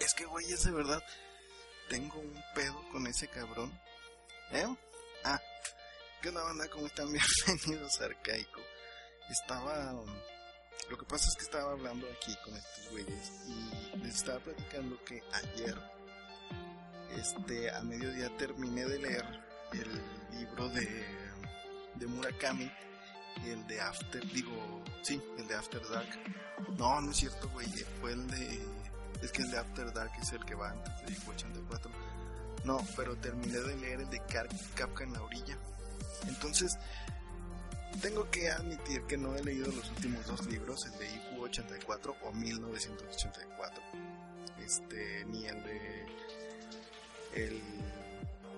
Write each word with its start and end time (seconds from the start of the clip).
Es 0.00 0.14
que, 0.14 0.24
güey, 0.26 0.52
es 0.52 0.64
de 0.64 0.72
verdad. 0.72 1.02
Tengo 1.88 2.18
un 2.18 2.42
pedo 2.54 2.82
con 2.90 3.06
ese 3.06 3.28
cabrón. 3.28 3.72
¿Eh? 4.52 4.66
Ah, 5.24 5.40
¿qué 6.20 6.28
onda, 6.28 6.42
banda? 6.42 6.68
¿Cómo 6.68 6.86
están? 6.86 7.08
Bienvenidos 7.46 8.00
Arcaico. 8.00 8.60
Estaba. 9.30 9.94
Lo 10.90 10.98
que 10.98 11.06
pasa 11.06 11.28
es 11.28 11.36
que 11.36 11.44
estaba 11.44 11.72
hablando 11.72 12.06
aquí 12.10 12.36
con 12.44 12.54
estos 12.54 12.90
güeyes 12.90 13.32
y 13.46 13.96
les 13.98 14.16
estaba 14.16 14.38
platicando 14.38 15.02
que 15.04 15.22
ayer, 15.32 15.76
este, 17.16 17.70
a 17.70 17.80
mediodía 17.82 18.36
terminé 18.36 18.84
de 18.84 18.98
leer 18.98 19.24
el 19.72 20.38
libro 20.38 20.68
de, 20.68 21.04
de 21.94 22.06
Murakami, 22.06 22.70
el 23.46 23.66
de 23.66 23.80
After, 23.80 24.24
digo, 24.32 24.84
sí, 25.02 25.20
el 25.38 25.48
de 25.48 25.54
After 25.56 25.82
Dark. 25.88 26.08
No, 26.78 27.00
no 27.00 27.10
es 27.10 27.16
cierto, 27.16 27.48
güey, 27.48 27.66
fue 28.00 28.12
el 28.12 28.28
de 28.28 28.60
es 29.26 29.32
que 29.32 29.42
el 29.42 29.50
de 29.50 29.58
After 29.58 29.92
Dark 29.92 30.12
es 30.20 30.32
el 30.32 30.44
que 30.44 30.54
va 30.54 30.70
antes 30.70 30.94
de 31.04 31.30
84. 31.30 31.90
No, 32.64 32.84
pero 32.96 33.16
terminé 33.16 33.58
de 33.58 33.76
leer 33.76 34.00
el 34.00 34.10
de 34.10 34.20
Kafka 34.20 35.04
en 35.04 35.12
la 35.12 35.22
orilla. 35.22 35.58
Entonces, 36.28 36.78
tengo 38.00 38.30
que 38.30 38.50
admitir 38.50 39.02
que 39.02 39.16
no 39.16 39.34
he 39.34 39.42
leído 39.42 39.66
los 39.72 39.90
últimos 39.90 40.24
dos 40.26 40.46
libros, 40.46 40.86
el 40.86 40.98
de 40.98 41.06
IQ 41.06 41.40
84 41.40 42.16
o 42.22 42.32
1984. 42.32 43.82
Este, 44.58 45.24
ni 45.26 45.46
el 45.46 45.62
de 45.62 46.06
el 47.34 47.62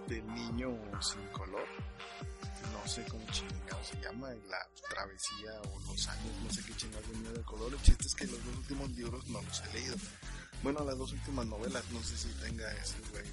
del 0.07 0.27
niño 0.35 0.79
sin 1.01 1.27
color. 1.29 1.67
No 2.73 2.87
sé 2.87 3.05
cómo 3.11 3.25
chingado 3.31 3.83
se 3.85 4.01
llama, 4.01 4.31
la 4.49 4.69
travesía 4.89 5.61
o 5.73 5.81
los 5.81 6.09
años, 6.09 6.33
no 6.43 6.51
sé 6.51 6.63
qué 6.65 6.75
chingado 6.77 7.07
niño 7.13 7.33
de 7.33 7.43
color. 7.43 7.73
El 7.73 7.83
chiste 7.83 8.07
es 8.07 8.15
que 8.15 8.27
los 8.27 8.45
dos 8.45 8.57
últimos 8.57 8.91
libros 8.91 9.27
no 9.29 9.41
los 9.43 9.63
he 9.63 9.73
leído. 9.73 9.97
Bueno, 10.63 10.85
las 10.85 10.99
dos 10.99 11.13
últimas 11.13 11.47
novelas, 11.47 11.85
no 11.93 12.03
sé 12.03 12.17
si 12.17 12.29
tenga 12.41 12.71
ese, 12.73 12.97
güey, 13.13 13.25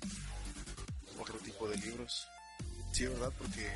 otro 1.20 1.38
tipo 1.40 1.68
de 1.68 1.78
libros. 1.78 2.28
Sí, 2.92 3.06
¿verdad? 3.06 3.34
Porque 3.38 3.70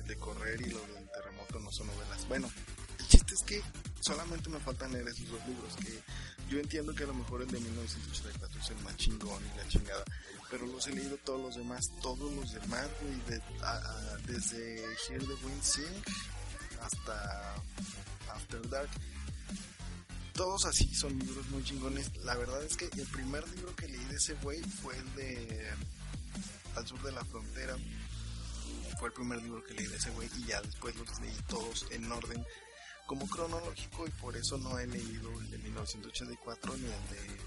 el 0.00 0.06
de 0.06 0.16
correr 0.16 0.60
y 0.60 0.70
lo 0.70 0.80
del 0.80 1.08
terremoto 1.10 1.60
no 1.60 1.70
son 1.70 1.86
novelas. 1.88 2.26
Bueno, 2.28 2.50
el 2.98 3.06
chiste 3.06 3.34
es 3.34 3.42
que 3.42 3.62
solamente 4.00 4.48
me 4.48 4.58
faltan 4.58 4.92
leer 4.92 5.06
esos 5.08 5.28
dos 5.30 5.46
libros, 5.46 5.76
que 5.76 6.02
yo 6.48 6.58
entiendo 6.58 6.94
que 6.94 7.04
a 7.04 7.06
lo 7.06 7.14
mejor 7.14 7.42
el 7.42 7.48
de 7.48 7.60
1984 7.60 8.60
es 8.60 8.70
el 8.70 8.78
más 8.78 8.96
chingón 8.96 9.42
y 9.42 9.56
la 9.56 9.68
chingada, 9.68 10.04
pero 10.50 10.66
los 10.66 10.86
he 10.86 10.92
leído 10.92 11.16
todos 11.18 11.40
los 11.40 11.56
demás, 11.56 11.80
todos 12.02 12.32
los 12.32 12.52
demás, 12.52 12.88
güey, 13.00 13.14
de, 13.26 13.42
desde 14.26 14.82
Hear 15.08 15.20
the 15.20 15.46
Wind 15.46 15.62
Sing 15.62 16.02
hasta 16.80 17.54
After 18.34 18.68
Dark 18.68 18.90
todos 20.42 20.64
así 20.64 20.92
son 20.92 21.16
libros 21.20 21.48
muy 21.50 21.62
chingones. 21.62 22.10
La 22.24 22.34
verdad 22.34 22.64
es 22.64 22.76
que 22.76 22.86
el 22.86 23.06
primer 23.06 23.48
libro 23.50 23.76
que 23.76 23.86
leí 23.86 24.04
de 24.06 24.16
ese 24.16 24.34
güey 24.42 24.60
fue 24.60 24.98
el 24.98 25.14
de 25.14 25.70
Al 26.74 26.84
sur 26.84 27.00
de 27.00 27.12
la 27.12 27.24
frontera. 27.24 27.76
Fue 28.98 29.06
el 29.06 29.14
primer 29.14 29.40
libro 29.40 29.62
que 29.62 29.74
leí 29.74 29.86
de 29.86 29.96
ese 29.96 30.10
güey 30.10 30.28
y 30.38 30.46
ya 30.46 30.60
después 30.60 30.96
los 30.96 31.20
leí 31.20 31.36
todos 31.46 31.86
en 31.92 32.10
orden 32.10 32.44
como 33.06 33.28
cronológico 33.28 34.08
y 34.08 34.10
por 34.20 34.36
eso 34.36 34.58
no 34.58 34.80
he 34.80 34.88
leído 34.88 35.30
el 35.42 35.48
de 35.48 35.58
1984 35.58 36.76
ni 36.76 36.86
el 36.86 36.90
de 36.90 37.38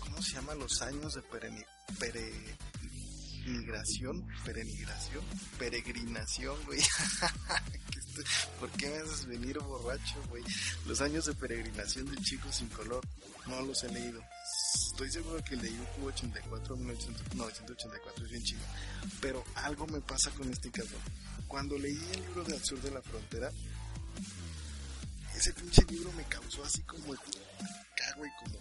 ¿cómo 0.00 0.22
se 0.22 0.32
llama? 0.32 0.54
Los 0.54 0.80
años 0.80 1.12
de 1.12 1.20
pereni, 1.20 1.62
peregrinación, 1.98 4.26
peregrinación, 5.58 6.56
güey. 6.64 6.80
¿Por 8.60 8.70
qué 8.70 8.88
me 8.88 8.98
haces 8.98 9.26
venir 9.26 9.58
borracho, 9.58 10.22
güey? 10.28 10.42
Los 10.86 11.00
años 11.00 11.26
de 11.26 11.34
peregrinación 11.34 12.06
del 12.06 12.22
chico 12.24 12.50
sin 12.52 12.68
color. 12.68 13.04
No 13.46 13.60
los 13.62 13.82
he 13.84 13.88
leído. 13.90 14.22
Estoy 14.74 15.10
seguro 15.10 15.42
que 15.42 15.56
leí 15.56 15.78
un 16.00 16.08
84 16.08 16.76
1984 16.76 18.24
es 18.24 18.30
bien 18.30 18.42
chido. 18.42 18.62
Pero 19.20 19.44
algo 19.56 19.86
me 19.86 20.00
pasa 20.00 20.30
con 20.30 20.50
este 20.50 20.70
cabrón. 20.70 21.00
Cuando 21.48 21.78
leí 21.78 21.98
el 22.12 22.22
libro 22.26 22.44
de 22.44 22.54
Al 22.54 22.64
Sur 22.64 22.80
de 22.80 22.90
la 22.90 23.02
Frontera, 23.02 23.50
ese 25.36 25.52
pinche 25.52 25.84
libro 25.90 26.12
me 26.12 26.24
causó 26.24 26.64
así 26.64 26.82
como 26.82 27.14
cago 27.14 28.26
y 28.26 28.30
como 28.44 28.58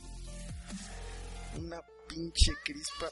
una 1.63 1.81
pinche 2.07 2.51
crispa 2.63 3.11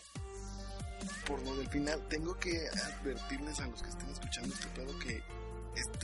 por 1.25 1.41
lo 1.43 1.55
del 1.55 1.69
final. 1.69 2.07
Tengo 2.09 2.37
que 2.37 2.67
advertirles 2.69 3.59
a 3.59 3.67
los 3.67 3.81
que 3.81 3.89
estén 3.89 4.09
escuchando 4.09 4.53
este 4.53 4.67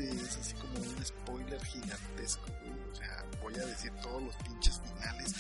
es 0.04 0.38
así 0.38 0.54
como 0.56 0.80
un 0.80 1.06
spoiler 1.06 1.64
gigantesco, 1.66 2.46
O 2.92 2.96
sea, 2.96 3.26
voy 3.42 3.56
a 3.56 3.66
decir 3.66 3.92
todos 4.02 4.22
los 4.22 4.36
pinches 4.38 4.80
finales 4.82 5.34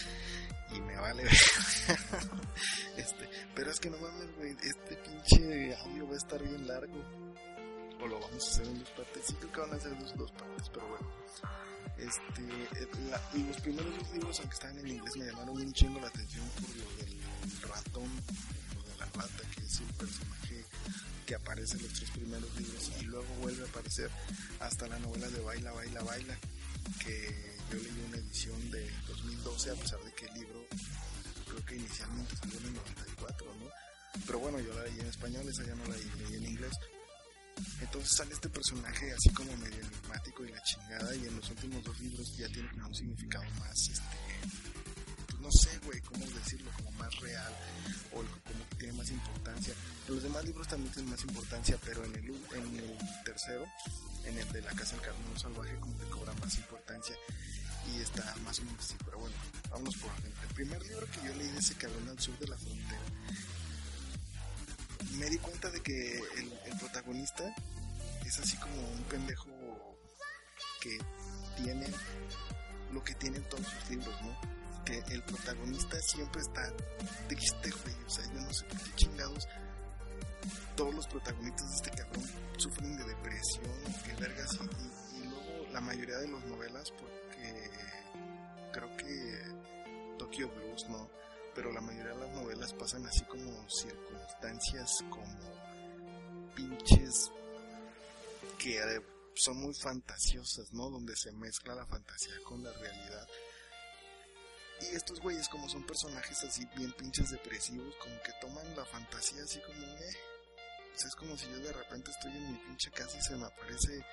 y 0.72 0.82
me 0.82 0.98
vale 0.98 1.24
este, 2.98 3.30
pero 3.56 3.72
es 3.72 3.80
que 3.80 3.90
no 3.90 3.98
mames, 3.98 4.36
güey, 4.38 4.56
este 4.64 4.96
pinche 4.98 5.76
audio 5.76 6.08
va 6.08 6.14
a 6.14 6.18
estar 6.18 6.42
bien 6.42 6.68
largo. 6.68 7.04
O 8.00 8.08
lo 8.08 8.20
vamos 8.20 8.44
a 8.44 8.52
hacer 8.52 8.68
en 8.68 8.80
dos 8.80 8.90
partes. 8.92 9.26
Sí 9.26 9.34
creo 9.40 9.52
que 9.52 9.62
van 9.62 9.74
a 9.74 9.80
ser 9.80 9.98
dos, 10.00 10.16
dos 10.16 10.32
partes, 10.32 10.70
pero 10.70 10.88
bueno. 10.88 11.10
Este, 11.98 12.42
y 13.34 13.44
los 13.44 13.60
primeros 13.62 13.98
dos 13.98 14.12
libros, 14.12 14.40
aunque 14.40 14.54
estaban 14.54 14.78
en 14.80 14.88
inglés, 14.88 15.18
me 15.18 15.26
llamaron 15.26 15.58
un 15.58 15.74
chingo 15.74 16.00
la 16.00 16.08
atención 16.08 16.48
por 16.50 16.70
lo 16.76 16.96
del 16.98 17.62
ratón, 17.64 18.10
lo 18.76 18.84
de 18.84 18.98
la 18.98 19.06
rata, 19.06 19.50
que 19.56 19.64
es 19.64 19.80
el 19.80 19.94
personaje 19.96 20.66
que 21.28 21.36
aparece 21.36 21.76
en 21.76 21.84
los 21.84 21.94
tres 21.94 22.10
primeros 22.12 22.50
libros 22.56 22.90
y 23.02 23.04
luego 23.04 23.28
vuelve 23.42 23.62
a 23.62 23.68
aparecer 23.68 24.10
hasta 24.62 24.88
la 24.88 24.98
novela 25.00 25.28
de 25.28 25.42
Baila, 25.42 25.74
Baila, 25.74 26.02
Baila, 26.02 26.40
que 27.04 27.60
yo 27.70 27.78
leí 27.78 28.06
una 28.08 28.18
edición 28.18 28.72
de 28.72 28.90
2012 29.08 29.72
a 29.72 29.76
pesar 29.76 30.00
de 30.06 30.14
que 30.14 30.26
el 30.26 30.34
libro 30.36 30.66
creo 31.46 31.66
que 31.66 31.76
inicialmente 31.76 32.34
salió 32.38 32.58
en 32.60 32.66
el 32.68 32.74
94, 32.76 33.56
¿no? 33.60 33.66
Pero 34.26 34.40
bueno, 34.40 34.60
yo 34.62 34.74
la 34.74 34.84
leí 34.84 35.00
en 35.02 35.08
español, 35.08 35.48
esa 35.50 35.66
ya 35.66 35.76
no 35.76 35.86
la 35.86 35.98
leí, 35.98 36.36
en 36.36 36.46
inglés. 36.46 36.72
Entonces 37.82 38.16
sale 38.16 38.34
este 38.34 38.48
personaje 38.48 39.12
así 39.12 39.30
como 39.32 39.52
medio 39.58 39.82
enigmático 39.82 40.46
y 40.46 40.52
la 40.52 40.64
chingada 40.64 41.14
y 41.14 41.26
en 41.26 41.36
los 41.36 41.50
últimos 41.50 41.84
dos 41.84 42.00
libros 42.00 42.38
ya 42.38 42.48
tiene 42.48 42.70
un 42.72 42.96
significado 42.96 43.44
más, 43.60 43.76
este, 43.90 44.02
pues 45.28 45.42
no 45.42 45.52
sé, 45.52 45.78
güey, 45.84 46.00
cómo 46.02 46.26
decirlo, 46.26 46.72
como 46.78 46.92
más 46.94 47.14
real 47.20 47.54
o 48.14 48.18
como 48.18 48.70
que 48.70 48.76
tiene 48.78 48.94
más 48.94 49.10
importancia. 49.10 49.74
Los 50.08 50.24
demás 50.24 50.44
libros 50.46 50.68
también 50.68 50.92
tienen 50.94 51.12
más 51.12 51.22
importancia, 51.24 51.78
pero 51.84 52.04
en 52.06 52.16
el, 52.16 52.30
en 52.56 52.80
el 52.80 53.24
tercero, 53.26 53.66
en 54.24 54.38
el 54.38 54.52
de 54.52 54.62
la 54.62 54.72
casa 54.72 54.96
del 54.96 55.06
carnero 55.06 55.38
salvaje, 55.38 55.76
como 55.80 55.98
que 55.98 56.06
cobra 56.06 56.34
más 56.36 56.58
importancia 56.58 57.16
y 57.94 58.02
está 58.02 58.36
más 58.44 58.60
o 58.60 58.64
menos 58.64 58.80
así. 58.80 58.96
Pero 59.04 59.20
bueno, 59.20 59.36
vámonos 59.70 59.96
por 59.98 60.12
orden. 60.12 60.34
El 60.48 60.54
primer 60.56 60.82
libro 60.84 61.08
que 61.08 61.28
yo 61.28 61.36
leí 61.36 61.48
de 61.50 61.60
ese 61.60 61.76
cabrón 61.76 62.08
al 62.10 62.20
sur 62.20 62.38
de 62.40 62.48
la 62.48 62.58
frontera, 62.58 63.02
me 65.18 65.30
di 65.30 65.38
cuenta 65.40 65.70
de 65.70 65.82
que 65.82 66.18
el, 66.38 66.54
el 66.66 66.78
protagonista 66.80 67.44
es 68.26 68.40
así 68.40 68.56
como 68.58 68.76
un 68.90 69.04
pendejo 69.04 69.48
que 70.82 70.98
tiene 71.58 71.88
lo 72.94 73.04
que 73.04 73.14
tienen 73.16 73.44
todos 73.50 73.66
sus 73.66 73.90
libros, 73.90 74.22
¿no? 74.22 74.58
que 74.88 75.04
el 75.14 75.22
protagonista 75.24 76.00
siempre 76.00 76.42
está 76.42 76.72
triste, 77.28 77.70
güey. 77.70 77.96
O 78.06 78.10
sea, 78.10 78.26
yo 78.34 78.40
no 78.40 78.54
sé 78.54 78.66
por 78.66 78.80
qué 78.80 78.96
chingados 78.96 79.48
todos 80.76 80.94
los 80.94 81.08
protagonistas 81.08 81.70
de 81.70 81.76
este 81.76 81.92
cabrón 81.92 82.24
sufren 82.58 82.98
de 82.98 83.04
depresión, 83.04 83.66
que 84.06 84.14
vergas, 84.22 84.60
y, 85.14 85.18
y, 85.18 85.28
luego 85.28 85.72
la 85.72 85.82
mayoría 85.82 86.18
de 86.18 86.28
las 86.28 86.46
novelas, 86.46 86.92
porque 86.92 87.72
creo 88.72 88.98
que 88.98 90.18
Tokyo 90.18 90.50
Blues, 90.50 90.88
¿no? 90.90 91.10
Pero 91.56 91.72
la 91.72 91.82
mayoría 91.82 92.14
de 92.14 92.20
las 92.20 92.32
novelas 92.36 92.74
pasan 92.74 93.06
así 93.08 93.24
como 93.26 93.68
circunstancias 93.70 95.04
como 95.10 95.58
pinches 96.56 97.32
que 98.58 98.80
son 99.36 99.58
muy 99.58 99.74
fantasiosas, 99.74 100.74
¿no? 100.74 100.90
Donde 100.90 101.16
se 101.16 101.32
mezcla 101.32 101.76
la 101.76 101.86
fantasía 101.86 102.34
con 102.44 102.64
la 102.64 102.72
realidad 102.74 103.28
y 104.82 104.96
estos 104.96 105.20
güeyes, 105.20 105.50
como 105.50 105.68
son 105.70 105.86
personajes 105.86 106.44
así 106.44 106.66
bien 106.76 106.92
pinches 106.94 107.32
depresivos, 107.32 107.96
como 107.96 108.22
que 108.22 108.32
toman 108.42 108.76
la 108.76 108.86
fantasía 108.86 109.44
así 109.44 109.60
como, 109.62 109.86
eh. 109.86 110.18
Pues 110.92 111.06
es 111.06 111.16
como 111.16 111.38
si 111.38 111.50
yo 111.50 111.60
de 111.60 111.74
repente 111.74 112.12
estoy 112.12 112.32
en 112.32 112.52
mi 112.52 112.58
pinche 112.60 112.92
casa 112.92 113.18
y 113.18 113.22
se 113.22 113.36
me 113.36 113.46
aparece 113.46 114.04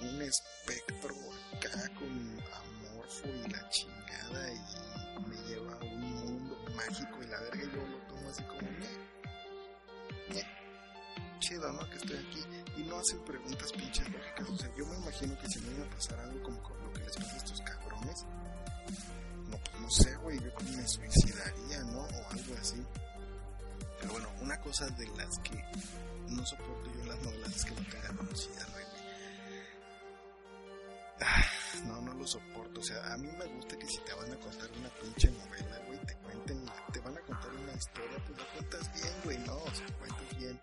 un 0.00 0.22
espectro 0.22 1.14
acá 1.54 1.88
con 1.94 2.42
amorfo 2.52 3.28
y 3.28 3.50
la 3.50 3.68
chingada 3.68 4.52
y 4.52 5.28
me 5.28 5.36
lleva 5.48 5.74
a 5.74 5.84
un 5.84 6.00
mundo 6.00 6.56
mágico 6.74 7.22
y 7.22 7.26
la 7.26 7.40
verga, 7.40 7.62
y 7.62 7.76
yo 7.76 7.86
lo 7.86 7.98
tomo 8.06 8.30
así 8.30 8.42
como, 8.44 8.68
chido, 11.42 11.72
¿no? 11.72 11.90
Que 11.90 11.96
estoy 11.96 12.16
aquí. 12.16 12.40
Y 12.76 12.84
no 12.84 12.98
hacen 12.98 13.22
preguntas 13.24 13.72
pinches 13.72 14.08
lógicas. 14.10 14.48
O 14.48 14.56
sea, 14.56 14.70
yo 14.76 14.86
me 14.86 14.96
imagino 14.96 15.38
que 15.38 15.48
si 15.48 15.60
me 15.60 15.84
a 15.84 15.90
pasar 15.90 16.18
algo 16.20 16.21
como 16.21 16.21
Pero 24.62 24.70
bueno, 24.70 24.70
una 24.70 24.70
cosa 24.70 24.86
de 24.90 25.06
las 25.16 25.38
que 25.40 25.64
no 26.28 26.46
soporto 26.46 26.92
yo 26.94 27.04
las 27.06 27.22
novelas 27.22 27.56
es 27.56 27.64
que 27.64 27.72
tengan 27.72 28.16
velocidad, 28.16 28.68
güey. 28.72 28.84
Ah, 31.20 31.44
no, 31.86 32.00
no 32.02 32.14
lo 32.14 32.26
soporto. 32.26 32.80
O 32.80 32.84
sea, 32.84 33.12
a 33.12 33.18
mí 33.18 33.28
me 33.38 33.46
gusta 33.46 33.78
que 33.78 33.86
si 33.86 33.98
te 33.98 34.14
van 34.14 34.32
a 34.32 34.36
contar 34.36 34.70
una 34.72 34.88
pinche 34.90 35.30
novela, 35.30 35.78
güey, 35.86 35.98
te 36.06 36.16
cuenten, 36.16 36.64
te 36.92 37.00
van 37.00 37.16
a 37.16 37.20
contar 37.20 37.50
una 37.50 37.72
historia, 37.72 38.24
pues 38.26 38.38
la 38.38 38.44
cuentas 38.46 38.92
bien, 38.94 39.14
güey, 39.24 39.38
no, 39.38 39.56
o 39.56 39.74
sea, 39.74 39.86
cuentas 39.98 40.38
bien 40.38 40.60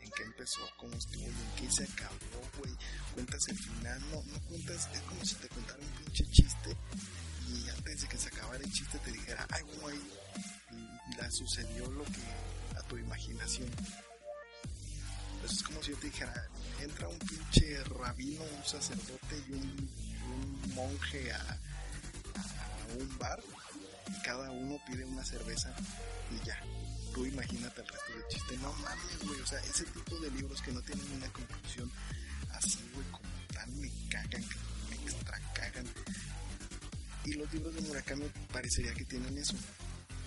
en 0.00 0.10
qué 0.10 0.22
empezó, 0.24 0.60
cómo 0.76 0.94
estuvo 0.94 1.24
en 1.24 1.34
qué 1.56 1.70
se 1.70 1.84
acabó, 1.84 2.42
güey. 2.58 2.74
Cuentas 3.14 3.40
el 3.48 3.58
final, 3.58 4.00
no, 4.10 4.22
no 4.24 4.40
cuentas, 4.48 4.88
es 4.92 5.00
como 5.02 5.24
si 5.24 5.34
te 5.36 5.48
contara 5.48 5.78
un 5.80 6.04
pinche 6.04 6.24
chiste 6.30 6.76
y 7.48 7.68
antes 7.68 8.02
de 8.02 8.08
que 8.08 8.18
se 8.18 8.28
acabara 8.28 8.58
el 8.58 8.72
chiste 8.72 8.98
te 8.98 9.12
dijera, 9.12 9.46
ay, 9.50 9.62
güey, 9.80 9.98
la 11.18 11.30
sucedió 11.30 11.90
lo 11.90 12.04
que 12.04 12.20
imaginación. 12.98 13.68
Pues 15.40 15.52
es 15.52 15.62
como 15.62 15.82
si 15.82 15.90
yo 15.90 15.98
te 15.98 16.06
dijera, 16.06 16.48
entra 16.80 17.08
un 17.08 17.18
pinche 17.18 17.82
rabino, 17.84 18.42
un 18.42 18.64
sacerdote 18.64 19.44
y 19.48 19.52
un, 19.52 19.90
un 20.32 20.74
monje 20.74 21.32
a, 21.32 21.40
a 21.40 22.94
un 22.98 23.18
bar 23.18 23.42
y 24.08 24.22
cada 24.22 24.50
uno 24.50 24.80
pide 24.86 25.04
una 25.04 25.24
cerveza 25.24 25.74
y 26.30 26.46
ya 26.46 26.58
tú 27.12 27.26
imagínate 27.26 27.80
el 27.80 27.88
resto 27.88 28.12
del 28.12 28.28
chiste. 28.28 28.56
No 28.58 28.72
mames, 28.74 29.18
güey. 29.26 29.40
O 29.40 29.46
sea, 29.46 29.60
ese 29.60 29.84
tipo 29.84 30.18
de 30.18 30.30
libros 30.30 30.60
que 30.62 30.72
no 30.72 30.82
tienen 30.82 31.10
una 31.12 31.28
conclusión 31.32 31.90
así, 32.52 32.78
güey, 32.94 33.06
como 33.08 33.28
tan 33.52 33.80
me 33.80 33.90
cagan, 34.08 34.44
me 34.90 34.96
extra 34.96 35.38
cagan. 35.54 35.86
Y 37.24 37.34
los 37.34 37.52
libros 37.52 37.74
de 37.74 37.80
Murakami 37.82 38.24
parecería 38.52 38.92
que 38.94 39.04
tienen 39.04 39.36
eso. 39.38 39.54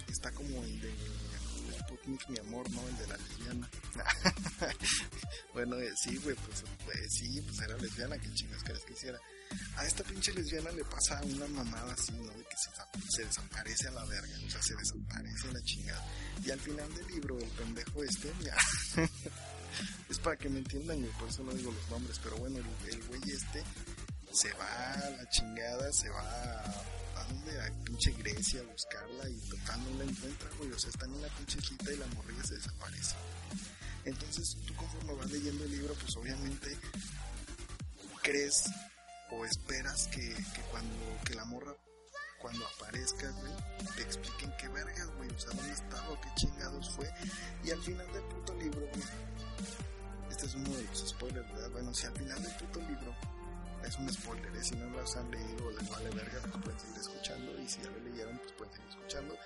Está 0.07 0.31
como 0.31 0.63
el 0.63 0.79
de 0.79 0.93
Mi 2.05 2.37
amor, 2.39 2.69
¿no? 2.71 2.87
El 2.87 2.97
de 2.97 3.07
la 3.07 3.17
lesbiana. 3.17 3.69
bueno, 5.53 5.77
eh, 5.77 5.91
sí, 6.03 6.17
güey, 6.17 6.35
pues, 6.35 6.63
pues, 6.85 6.97
sí, 7.09 7.41
pues 7.41 7.59
era 7.61 7.77
lesbiana, 7.77 8.17
que 8.17 8.31
chingas 8.33 8.63
querés 8.63 8.83
que 8.85 8.93
hiciera 8.93 9.19
a 9.77 9.85
esta 9.85 10.03
pinche 10.03 10.33
lesbiana 10.33 10.71
le 10.71 10.83
pasa 10.85 11.21
una 11.23 11.47
mamada 11.47 11.93
así, 11.93 12.13
¿no? 12.13 12.31
De 12.31 12.43
que 12.43 12.55
se, 13.09 13.25
desaparece 13.25 13.87
a 13.89 13.91
la 13.91 14.05
verga, 14.05 14.33
o 14.45 14.49
sea, 14.49 14.61
se 14.61 14.75
desaparece 14.75 15.49
a 15.49 15.51
la 15.51 15.61
chingada. 15.63 16.05
Y 16.45 16.51
al 16.51 16.59
final 16.59 16.93
del 16.95 17.07
libro, 17.07 17.37
el 17.37 17.49
pendejo 17.49 18.03
este, 18.03 18.31
ya. 18.41 18.55
es 20.09 20.19
para 20.19 20.37
que 20.37 20.49
me 20.49 20.59
entiendan, 20.59 20.99
güey, 20.99 21.11
por 21.13 21.29
eso 21.29 21.43
no 21.43 21.53
digo 21.53 21.71
los 21.71 21.89
nombres, 21.89 22.19
pero 22.23 22.37
bueno, 22.37 22.59
el, 22.59 23.03
güey 23.03 23.21
este 23.25 23.63
se 24.31 24.51
va 24.53 24.93
a 24.93 25.09
la 25.11 25.29
chingada, 25.29 25.91
se 25.93 26.09
va 26.09 26.21
a, 26.21 26.83
¿a 27.35 27.45
dónde? 27.45 27.61
A 27.61 27.83
pinche 27.83 28.11
Grecia 28.11 28.61
a 28.61 28.63
buscarla 28.63 29.29
y 29.29 29.35
total 29.49 29.83
no 29.83 29.97
la 29.97 30.11
encuentra, 30.11 30.49
güey, 30.57 30.71
o 30.71 30.79
sea, 30.79 30.89
está 30.89 31.05
en 31.05 31.13
una 31.13 31.27
pinche 31.29 31.59
hijita 31.59 31.93
y 31.93 31.97
la 31.97 32.07
morrilla 32.07 32.43
se 32.43 32.55
desaparece. 32.55 33.15
Entonces, 34.05 34.57
tú 34.65 34.73
conforme 34.75 35.13
vas 35.13 35.31
leyendo 35.31 35.63
el 35.63 35.71
libro, 35.71 35.93
pues 35.95 36.15
obviamente 36.15 36.77
crees 38.21 38.65
o 39.31 39.45
esperas 39.45 40.07
que, 40.07 40.29
que 40.29 40.61
cuando 40.71 40.95
que 41.25 41.35
la 41.35 41.45
morra 41.45 41.75
cuando 42.39 42.65
aparezca, 42.67 43.27
güey, 43.31 43.53
te 43.95 44.03
expliquen 44.03 44.53
qué 44.59 44.67
vergas, 44.67 45.07
güey, 45.17 45.29
o 45.31 45.39
sea, 45.39 45.49
dónde 45.55 45.73
estaba, 45.73 46.21
qué 46.21 46.29
chingados 46.35 46.91
fue. 46.91 47.11
Y 47.63 47.71
al 47.71 47.81
final 47.81 48.05
del 48.13 48.23
puto 48.23 48.53
libro, 48.55 48.81
güey, 48.81 49.03
este 50.29 50.45
es 50.45 50.53
uno 50.53 50.69
de 50.69 50.83
los 50.83 51.09
spoilers, 51.09 51.51
¿verdad? 51.53 51.71
Bueno, 51.71 51.93
si 51.93 52.05
al 52.05 52.13
final 52.13 52.43
del 52.43 52.55
puto 52.57 52.79
libro 52.81 53.15
es 53.87 53.97
un 53.97 54.11
spoiler, 54.11 54.55
¿eh? 54.55 54.63
si 54.63 54.75
no 54.75 54.89
los 54.89 55.15
han 55.15 55.29
leído 55.31 55.71
les 55.71 55.89
vale 55.89 56.09
verga, 56.09 56.39
pues 56.41 56.63
pueden 56.63 56.79
seguir 56.79 56.97
escuchando. 56.97 57.61
Y 57.61 57.67
si 57.67 57.81
ya 57.81 57.89
lo 57.89 57.99
leyeron, 57.99 58.37
pues 58.39 58.51
pueden 58.53 58.73
seguir 58.73 58.89
escuchando. 58.89 59.37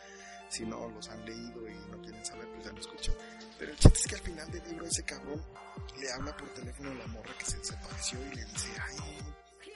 Si 0.50 0.66
no 0.66 0.90
los 0.90 1.10
han 1.10 1.26
leído 1.26 1.70
y 1.70 1.76
no 1.92 2.02
quieren 2.02 2.26
saber, 2.26 2.48
pues 2.54 2.66
ya 2.66 2.72
lo 2.72 2.80
escuchan. 2.80 3.16
Pero 3.58 3.72
el 3.72 3.78
chiste 3.78 4.00
es 4.00 4.08
que 4.08 4.16
al 4.16 4.22
final 4.22 4.52
del 4.52 4.64
libro 4.64 4.86
ese 4.86 5.04
cabrón 5.04 5.44
le 6.00 6.12
habla 6.12 6.36
por 6.36 6.54
teléfono 6.54 6.92
a 6.92 6.96
la 6.96 7.08
morra 7.08 7.38
que 7.38 7.46
se 7.46 7.58
desapareció 7.58 8.20
y 8.26 8.36
le 8.36 8.46
dice, 8.46 8.68
ay, 8.82 9.18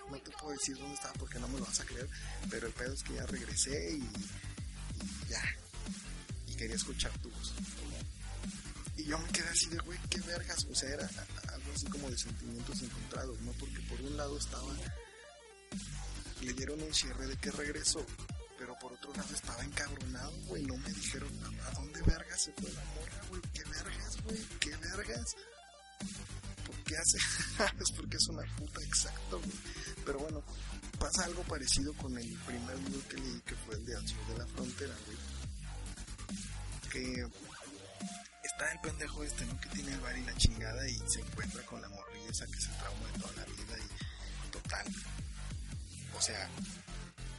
no 0.10 0.20
te 0.20 0.32
puedo 0.32 0.52
decir 0.52 0.78
dónde 0.78 0.96
estaba 0.96 1.14
porque 1.14 1.40
no 1.40 1.48
me 1.48 1.60
lo 1.60 1.66
vas 1.66 1.80
a 1.80 1.86
creer, 1.86 2.08
pero 2.50 2.68
el 2.68 2.74
pedo 2.74 2.94
es 2.94 3.04
que 3.04 3.14
ya 3.16 3.26
regresé 3.26 3.98
y, 3.98 4.10
ya. 5.30 5.42
Y 6.48 6.56
quería 6.56 6.76
escuchar 6.76 7.12
tu 7.20 7.30
voz. 7.30 7.54
Y 8.96 9.06
yo 9.06 9.18
me 9.18 9.28
quedé 9.30 9.50
así 9.50 9.70
de, 9.70 9.78
güey, 9.80 10.00
qué 10.10 10.20
vergas. 10.22 10.66
O 10.66 10.76
sea, 10.76 10.90
era 10.90 11.10
así 11.74 11.86
como 11.88 12.10
de 12.10 12.18
sentimientos 12.18 12.82
encontrados, 12.82 13.40
¿no? 13.42 13.52
Porque 13.54 13.80
por 13.90 14.02
un 14.02 14.18
lado 14.18 14.38
estaba, 14.38 14.74
le 16.42 16.54
dieron 16.54 16.82
un 16.82 16.94
cierre 16.94 17.28
de 17.28 17.38
que 17.38 17.52
regresó, 17.52 18.06
pero 18.58 18.76
por 18.80 18.94
otro 18.94 19.14
lado 19.14 19.34
estaba 19.34 19.64
encabronado, 19.64 20.34
güey. 20.48 20.64
No 20.64 20.78
me 20.78 20.90
dijeron 20.90 21.30
a 21.66 21.72
dónde 21.72 22.02
vergas 22.02 22.42
se 22.42 22.52
fue 22.54 22.72
la 22.72 22.84
morra, 22.96 23.22
güey. 23.30 23.42
¿Qué 23.54 23.64
vergas, 23.64 24.24
güey? 24.24 24.40
¿Qué 24.60 24.76
vergas? 24.78 25.36
¿Por 26.66 26.76
qué 26.84 26.98
hace? 26.98 27.18
es 27.80 27.92
porque 27.96 28.18
es 28.18 28.28
una 28.30 28.56
puta 28.56 28.82
exacto, 28.82 29.40
güey. 29.40 29.58
Pero 30.06 30.20
bueno, 30.20 30.44
pasa 31.00 31.26
algo 31.26 31.44
parecido 31.44 31.94
con 31.94 32.18
el 32.18 32.38
primer 32.40 32.78
libro 32.80 33.08
que 33.10 33.18
leí, 33.18 33.42
que 33.46 33.56
fue 33.56 33.76
el 33.76 33.86
de 33.86 33.96
Al 33.96 34.06
de 34.06 34.38
la 34.38 34.48
Frontera, 34.48 34.96
güey. 35.06 35.18
Que 36.92 37.28
pendejo 38.84 39.24
este, 39.24 39.46
¿no? 39.46 39.60
Que 39.60 39.70
tiene 39.70 39.94
el 39.94 40.00
bar 40.02 40.18
y 40.18 40.24
la 40.24 40.36
chingada 40.36 40.88
y 40.88 41.02
se 41.08 41.22
encuentra 41.22 41.64
con 41.66 41.82
la 41.82 41.90
morrilla 41.90 42.30
esa 42.30 42.46
que 42.46 42.60
se 42.60 42.70
trauma 42.74 43.08
de 43.12 43.20
toda 43.20 43.34
la 43.34 43.46
vida 43.46 43.78
y 43.80 44.52
total. 44.52 44.86
O 46.16 46.22
sea, 46.22 46.50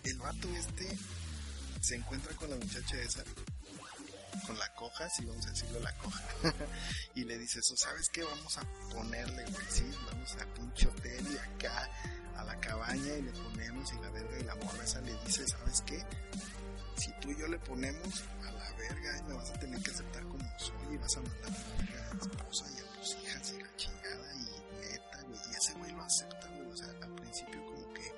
el 0.05 0.19
vato 0.19 0.49
este 0.56 0.99
se 1.81 1.96
encuentra 1.96 2.35
con 2.35 2.49
la 2.50 2.56
muchacha 2.56 2.96
esa, 2.96 3.23
con 4.46 4.58
la 4.58 4.75
coja, 4.75 5.08
si 5.11 5.25
vamos 5.26 5.46
a 5.46 5.50
decirlo 5.50 5.81
la 5.81 5.93
coja, 5.99 6.23
y 7.14 7.25
le 7.25 7.38
dice 7.38 7.61
eso, 7.61 7.76
¿sabes 7.76 8.08
qué? 8.08 8.23
Vamos 8.23 8.56
a 8.56 8.62
ponerle, 8.91 9.44
güey, 9.44 9.67
sí, 9.69 9.85
vamos 10.06 10.35
a 10.41 10.46
pinche 10.55 10.88
hotel 10.88 11.26
y 11.31 11.37
acá 11.37 11.91
a 12.37 12.44
la 12.44 12.58
cabaña 12.58 13.17
y 13.17 13.23
le 13.23 13.32
ponemos 13.32 13.93
y 13.93 13.96
la 14.00 14.11
verga 14.11 14.38
y 14.38 14.44
la 14.44 14.55
morra 14.56 14.82
esa 14.82 15.00
le 15.02 15.14
dice, 15.25 15.46
¿sabes 15.46 15.82
qué? 15.82 16.02
Si 16.96 17.12
tú 17.20 17.31
y 17.31 17.38
yo 17.38 17.49
le 17.49 17.58
ponemos 17.58 18.25
a 18.46 18.50
la 18.50 18.64
verga 18.75 19.19
y 19.19 19.23
me 19.23 19.35
vas 19.35 19.50
a 19.50 19.55
tener 19.55 19.82
que 19.82 19.91
aceptar 19.91 20.22
como 20.25 20.58
soy 20.58 20.94
y 20.94 20.96
vas 20.96 21.17
a 21.17 21.20
mandar 21.20 21.53
a 21.53 22.15
la 22.15 22.20
esposa 22.20 22.67
y 22.75 22.81
a 22.81 22.99
tus 22.99 23.15
hijas 23.17 23.53
y 23.53 23.63
la 23.63 23.77
chingada 23.77 24.34
y 24.34 24.81
neta, 24.81 25.22
güey. 25.22 25.41
Y 25.51 25.55
ese 25.56 25.72
güey 25.75 25.93
lo 25.93 26.03
acepta, 26.03 26.49
güey. 26.49 26.70
O 26.70 26.77
sea, 26.77 26.89
al 27.03 27.15
principio 27.15 27.65
como 27.67 27.94
que 27.94 28.13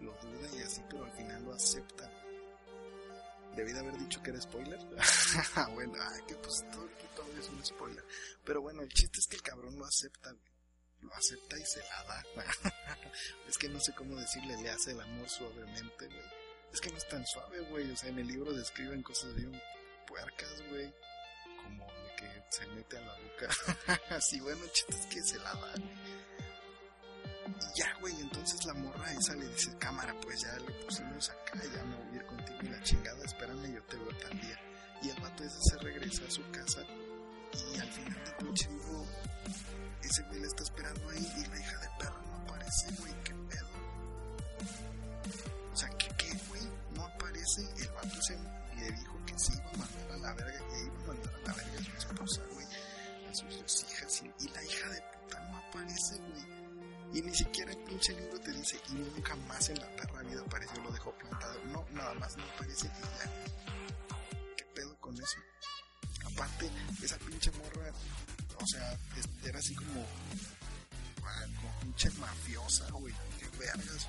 lo 0.00 0.12
duda 0.12 0.56
y 0.56 0.62
así, 0.62 0.82
pero 0.88 1.04
al 1.04 1.12
final 1.12 1.44
lo 1.44 1.54
acepta. 1.54 2.10
Debí 3.56 3.72
de 3.72 3.78
haber 3.78 3.98
dicho 3.98 4.22
que 4.22 4.30
era 4.30 4.40
spoiler. 4.40 4.78
bueno, 5.74 5.94
ay, 6.00 6.20
que 6.26 6.34
pues 6.36 6.64
todo, 6.70 6.88
todo 7.16 7.38
es 7.38 7.48
un 7.48 7.64
spoiler. 7.64 8.04
Pero 8.44 8.60
bueno, 8.60 8.82
el 8.82 8.88
chiste 8.88 9.18
es 9.20 9.26
que 9.26 9.36
el 9.36 9.42
cabrón 9.42 9.76
lo 9.76 9.84
acepta, 9.84 10.30
güey 10.30 10.48
lo 11.02 11.14
acepta 11.14 11.58
y 11.58 11.64
se 11.64 11.80
la 11.80 12.04
da. 12.04 12.24
es 13.48 13.58
que 13.58 13.68
no 13.68 13.80
sé 13.80 13.94
cómo 13.94 14.16
decirle, 14.16 14.60
le 14.60 14.70
hace 14.70 14.92
el 14.92 15.00
amor 15.00 15.28
suavemente, 15.28 16.06
güey. 16.06 16.38
Es 16.72 16.80
que 16.80 16.90
no 16.90 16.98
es 16.98 17.08
tan 17.08 17.26
suave, 17.26 17.60
güey. 17.70 17.90
O 17.90 17.96
sea, 17.96 18.10
en 18.10 18.18
el 18.18 18.26
libro 18.26 18.52
describen 18.52 19.02
cosas 19.02 19.34
bien 19.34 19.60
puercas, 20.08 20.62
güey. 20.70 20.92
Como 21.62 21.86
de 21.86 22.16
que 22.16 22.42
se 22.48 22.66
mete 22.68 22.96
a 22.96 23.00
la 23.02 23.14
boca. 23.14 24.02
Así, 24.16 24.40
bueno, 24.40 24.64
el 24.64 24.72
chiste 24.72 24.94
es 24.96 25.06
que 25.06 25.22
se 25.22 25.38
la 25.38 25.52
da. 25.52 25.74
Y 27.48 27.78
ya, 27.78 27.94
güey, 28.00 28.14
entonces 28.20 28.64
la 28.64 28.74
morra 28.74 29.12
esa 29.12 29.34
le 29.34 29.46
dice, 29.48 29.76
cámara, 29.78 30.14
pues 30.20 30.40
ya 30.40 30.54
le 30.58 30.72
pusimos 30.84 31.30
acá, 31.30 31.60
ya 31.74 31.84
me 31.84 31.96
voy 31.96 32.12
a 32.12 32.16
ir 32.16 32.26
contigo 32.26 32.58
y 32.62 32.68
la 32.68 32.82
chingada, 32.82 33.24
espérame, 33.24 33.74
yo 33.74 33.82
te 33.84 33.96
veo 33.96 34.16
tal 34.18 34.40
día. 34.40 34.60
Y 35.02 35.10
el 35.10 35.20
vato 35.20 35.44
ese 35.44 35.58
se 35.60 35.78
regresa 35.78 36.24
a 36.26 36.30
su 36.30 36.42
casa 36.50 36.82
y 37.52 37.78
al 37.78 37.88
final 37.88 38.24
de 38.24 38.32
pinche 38.32 38.68
ese 40.02 40.22
güey 40.24 40.40
le 40.40 40.46
está 40.46 40.62
esperando 40.62 41.08
ahí 41.10 41.32
y 41.36 41.46
la 41.46 41.58
hija 41.60 41.78
de 41.78 41.88
perro 41.98 42.22
no 42.22 42.36
aparece, 42.36 42.92
güey, 42.98 43.12
qué 43.24 43.34
pedo. 43.48 43.68
O 45.72 45.76
sea, 45.76 45.88
¿qué? 45.90 46.17
No 46.98 47.04
aparece. 47.06 47.62
El 47.78 47.88
vato 47.92 48.20
se 48.20 48.36
le 48.76 48.90
dijo 48.90 49.24
que 49.24 49.38
sí 49.38 49.52
iba 49.54 49.70
a 49.70 49.76
mandar 49.78 50.10
a 50.10 50.16
la 50.18 50.34
verga, 50.34 50.58
que 50.68 50.84
iba 50.84 51.04
a 51.04 51.06
mandar 51.06 51.34
a 51.34 51.46
la 51.46 51.54
verga 51.54 51.78
a 51.78 51.84
su 51.84 51.92
esposa, 51.92 52.42
güey, 52.52 52.66
a 53.30 53.34
sus 53.34 53.60
dos 53.62 53.86
hijas. 53.88 54.22
Y, 54.40 54.48
la 54.48 54.64
hija 54.64 54.88
de 54.90 55.02
puta 55.02 55.40
no 55.48 55.58
aparece, 55.58 56.16
güey. 56.18 56.58
Y 57.14 57.22
ni 57.22 57.34
siquiera 57.34 57.70
el 57.70 57.78
pinche 57.84 58.12
libro 58.12 58.40
te 58.40 58.52
dice, 58.52 58.80
y 58.90 58.92
nunca 58.94 59.36
más 59.48 59.68
en 59.70 59.78
la 59.78 59.88
perra 59.96 60.22
vida 60.22 60.42
apareció, 60.42 60.82
lo 60.82 60.90
dejó 60.90 61.12
plantado. 61.12 61.64
No, 61.66 61.86
nada 61.92 62.14
más 62.14 62.36
no 62.36 62.44
aparece 62.44 62.86
y 62.86 63.00
ya. 63.00 64.46
¿Qué 64.56 64.64
pedo 64.74 64.98
con 65.00 65.14
eso? 65.14 65.38
Aparte, 66.26 66.68
esa 67.02 67.16
pinche 67.18 67.50
morra 67.52 67.92
o 68.60 68.66
sea, 68.66 68.98
era 69.44 69.58
así 69.58 69.74
como, 69.74 70.04
ah, 71.24 71.44
como 71.56 71.80
pinche 71.80 72.10
mafiosa, 72.18 72.90
güey, 72.90 73.14
qué 73.38 73.48
vergas. 73.58 74.08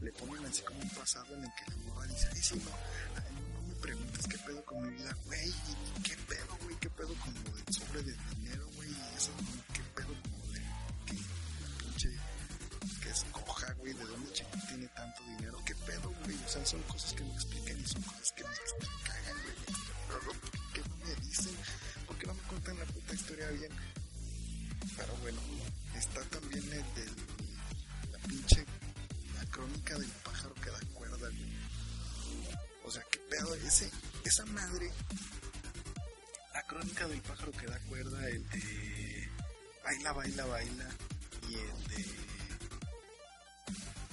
Le 0.00 0.12
ponen 0.12 0.44
así 0.46 0.62
como 0.62 0.80
un 0.80 0.90
pasado 0.90 1.34
en 1.34 1.44
el 1.44 1.50
que 1.54 1.74
no 2.04 3.62
Me 3.66 3.74
preguntes 3.76 4.26
qué 4.28 4.36
pedo 4.36 4.62
con 4.66 4.82
mi 4.82 4.92
vida, 4.92 5.16
güey, 5.24 5.48
y 5.48 6.02
qué 6.02 6.14
pedo, 6.28 6.58
güey, 6.62 6.76
qué 6.76 6.90
pedo 6.90 7.14
con 7.14 7.32
lo 7.32 7.56
del 7.56 7.64
sobre 7.72 8.02
de 8.02 8.14
dinero, 8.36 8.68
güey, 8.76 8.90
y 8.90 9.16
eso, 9.16 9.32
qué 9.72 9.80
pedo 9.96 10.08
con 10.08 10.32
lo 10.32 10.52
de 10.52 10.60
que 11.06 11.14
la 11.14 11.78
pinche 11.78 12.10
pues, 12.80 12.98
que 12.98 13.08
es 13.08 13.24
coja, 13.32 13.72
güey, 13.78 13.94
de 13.94 14.04
dónde 14.04 14.32
chico 14.34 14.50
tiene 14.68 14.86
tanto 14.88 15.22
dinero, 15.24 15.58
qué 15.64 15.74
pedo, 15.74 16.12
güey, 16.22 16.36
o 16.36 16.48
sea, 16.48 16.66
son 16.66 16.82
cosas 16.82 17.14
que 17.14 17.24
me 17.24 17.32
explican 17.32 17.80
y 17.80 17.86
son 17.86 18.02
cosas 18.02 18.32
que 18.32 18.44
me 18.44 18.50
cagan, 19.04 19.42
güey, 19.42 19.56
pero 20.08 20.20
¿por 20.20 20.72
qué 20.74 20.80
no 20.86 20.96
me 20.98 21.14
dicen? 21.26 21.56
¿Por 22.06 22.18
qué 22.18 22.26
no 22.26 22.34
me 22.34 22.42
cuentan 22.42 22.78
la 22.78 22.84
puta 22.84 23.14
historia 23.14 23.48
bien? 23.48 23.72
Pero 24.98 25.16
bueno, 25.22 25.40
está 25.96 26.20
también 26.24 26.64
el 26.64 26.94
del, 26.94 27.14
la 28.12 28.18
pinche, 28.28 28.66
la 29.34 29.46
crónica 29.50 29.98
del 29.98 30.10
pájaro 30.22 30.54
que 30.56 30.70
da 30.70 30.80
cuerda, 30.92 31.28
güey 31.30 31.63
esa 34.24 34.44
madre, 34.46 34.90
la 36.52 36.62
crónica 36.62 37.06
del 37.08 37.20
pájaro 37.22 37.52
que 37.52 37.66
da 37.66 37.78
cuerda, 37.80 38.28
el 38.28 38.48
de 38.48 39.28
baila, 39.84 40.12
baila, 40.12 40.46
baila, 40.46 40.88
y 41.48 41.54
el 41.54 41.84
de 41.88 42.24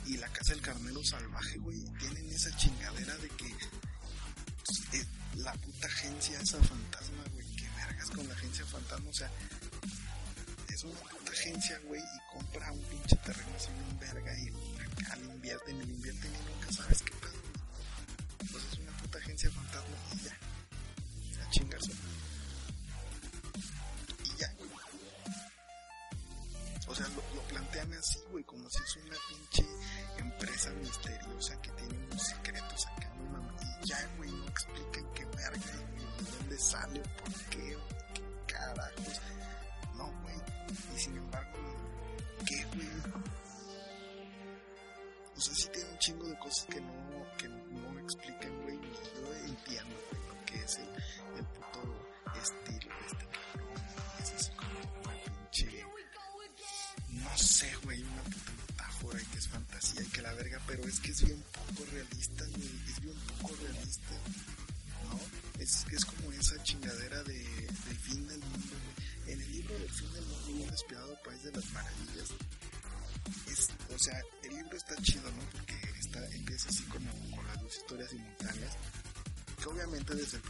y 0.08 0.18
la 0.18 0.28
casa 0.30 0.54
del 0.54 0.62
carnero 0.62 1.04
salvaje, 1.04 1.58
güey, 1.60 1.80
tienen 2.00 2.30
esa 2.32 2.56
chingadera 2.58 3.16
de 3.18 3.30
que 3.30 3.56
pues, 4.66 5.08
la 5.36 5.54
puta 5.54 5.88
agencia 5.88 6.40
esa 6.42 6.58
fantasma, 6.64 7.24
güey, 7.34 7.48
que 7.56 7.70
vergas 7.70 8.10
con 8.10 8.28
la 8.28 8.34
agencia 8.34 8.66
fantasma, 8.66 9.10
o 9.10 9.14
sea, 9.14 9.32
es 10.68 10.84
una 10.84 11.00
puta 11.00 11.32
agencia, 11.32 11.80
güey, 11.86 12.02
y 12.02 12.36
compra 12.36 12.72
un 12.72 12.84
pinche 12.84 13.16
terreno 13.18 13.52
así 13.56 13.70
bien 13.72 14.00
verga 14.00 14.38
y 14.40 14.50
acá 15.04 15.16
le 15.16 15.26
invierten 15.26 15.78
le 15.78 15.86
invierten 15.86 16.32
y 16.34 16.52
nunca 16.52 16.74
sabes 16.74 17.02
qué 17.04 17.21
agencia 19.42 19.52
fantasma 19.52 19.98
y 20.14 21.34
ya, 21.34 21.44
a 21.44 21.50
chingarse. 21.50 21.92
Y 24.24 24.38
ya, 24.38 24.54
güey. 24.58 24.70
O 26.88 26.96
sea, 26.96 27.08
lo, 27.10 27.36
lo 27.36 27.42
plantean 27.48 27.94
así, 27.94 28.20
güey, 28.30 28.44
como 28.44 28.70
si 28.70 28.84
es 28.84 28.96
una 28.98 29.18
pinche 29.30 29.66
empresa 30.18 30.70
misteriosa 30.72 31.62
que 31.62 31.72
tiene 31.72 31.98
unos 32.06 32.24
secretos 32.24 32.86
acá, 32.88 33.12
Y 33.84 33.88
ya, 33.88 34.10
güey, 34.18 34.32
no 34.32 34.48
explican 34.48 35.14
qué 35.14 35.26
verga, 35.26 35.74
y 35.98 36.24
de 36.24 36.32
dónde 36.32 36.60
sale, 36.60 37.00
o 37.00 37.24
por 37.24 37.34
qué, 37.50 37.76
o 37.76 37.88
qué 38.14 38.54
carajos. 38.54 39.22
No, 39.96 40.12
güey. 40.22 40.36
Y 40.96 41.00
sin 41.00 41.18
embargo, 41.18 41.60
¿qué, 42.46 42.66
güey? 42.76 42.90
O 45.36 45.42
sea, 45.42 45.56
sí 45.56 45.68
tiene 45.74 45.90
un 45.90 45.98
chingo 45.98 46.28
de 46.28 46.38
cosas 46.38 46.66
que 46.68 46.82
no, 46.82 47.38
que 47.38 47.48
no 47.48 48.00
explican, 48.00 48.62
güey, 48.62 48.71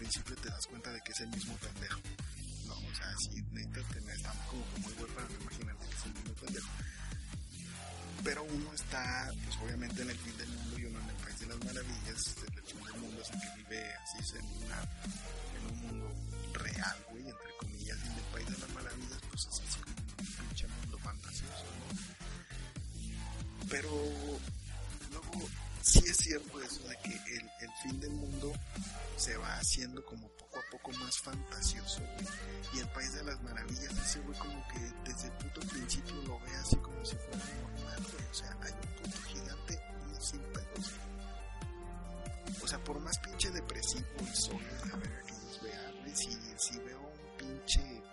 principio 0.02 0.36
te 0.38 0.50
das 0.50 0.66
cuenta 0.66 0.92
de 0.92 1.00
que 1.02 1.12
es 1.12 1.20
el 1.22 1.30
mismo 1.30 1.56
pendejo. 1.58 2.00
No, 2.66 2.74
o 2.74 2.96
sea, 2.96 3.14
si 3.20 3.40
neta 3.54 3.82
te 3.94 4.00
estamos 4.00 4.46
como 4.48 4.66
muy 4.80 4.94
bueno 4.94 5.14
para 5.14 5.30
no 5.30 5.36
imaginarte 5.42 5.86
que 5.86 5.96
es 5.96 6.06
el 6.06 6.14
mismo 6.14 6.34
pendejo 6.34 6.70
pero 8.24 8.44
uno 8.44 8.72
está, 8.74 9.32
pues 9.46 9.58
obviamente 9.58 10.04
en 10.04 10.12
el 10.12 10.18
fin 10.18 10.38
del 10.38 10.48
mundo 10.50 10.78
y 10.78 10.86
uno 10.86 11.00
en 11.00 11.10
el 11.10 11.16
país 11.16 11.40
de 11.40 11.46
las 11.48 11.58
maravillas, 11.58 12.36
el 12.38 12.64
fin 12.64 12.84
del 12.84 13.02
mundo 13.02 13.22
es 13.22 13.30
el 13.32 13.40
que 13.42 13.50
vive 13.58 13.94
así 13.96 14.38
en, 14.38 14.46
una, 14.64 14.80
en 15.58 15.66
un 15.72 15.78
mundo 15.88 16.14
real, 16.54 16.98
güey, 17.10 17.28
entre 17.28 17.58
comillas, 17.60 17.98
y 17.98 18.06
en 18.06 18.14
el 18.14 18.24
país 18.32 18.46
de 18.46 18.58
las 18.60 18.70
maravillas, 18.70 19.20
pues 19.28 19.42
es 19.42 19.60
así 19.60 19.80
como 19.82 19.96
un 20.20 20.26
pinche 20.28 20.68
mundo 20.68 21.00
fantasioso, 21.00 21.66
¿no? 21.80 21.88
Pero 23.70 23.90
luego 25.12 25.50
sí 25.82 26.00
es 26.06 26.18
cierto 26.18 26.62
eso 26.62 26.88
de 26.88 26.98
que 27.04 27.16
el, 27.16 27.50
el 27.62 27.72
fin 27.82 28.00
del 28.00 28.12
mundo 28.12 28.31
se 29.32 29.38
va 29.38 29.54
haciendo 29.54 30.04
como 30.04 30.28
poco 30.30 30.60
a 30.60 30.72
poco 30.72 30.92
más 31.00 31.18
fantasioso. 31.20 32.02
Y 32.74 32.80
el 32.80 32.88
país 32.90 33.14
de 33.14 33.24
las 33.24 33.42
maravillas, 33.42 33.92
ese 34.06 34.20
güey 34.20 34.38
como 34.38 34.68
que 34.68 34.80
desde 35.10 35.28
el 35.28 35.34
puto 35.34 35.62
principio 35.68 36.16
lo 36.24 36.40
ve 36.42 36.52
así 36.56 36.76
como 36.78 37.06
si 37.06 37.16
fuera 37.16 37.46
normal, 37.62 38.04
güey. 38.12 38.26
O 38.30 38.34
sea, 38.34 38.58
hay 38.62 38.74
un 38.74 39.02
punto 39.02 39.22
gigante 39.28 39.80
y 40.12 40.22
sin 40.22 40.42
pedos. 40.42 40.92
O 42.62 42.68
sea, 42.68 42.84
por 42.84 43.00
más 43.00 43.18
pinche 43.20 43.52
depresivo 43.52 44.06
y 44.22 44.36
solo 44.36 44.60
la 44.90 44.98
verga 44.98 45.22
que 45.22 45.34
ellos 45.34 45.62
vean, 45.64 45.96
güey, 46.02 46.16
si, 46.16 46.38
si 46.58 46.80
veo 46.80 47.00
un 47.00 47.38
pinche 47.38 48.04